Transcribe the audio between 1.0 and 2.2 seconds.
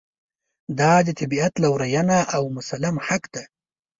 د طبعیت لورېینه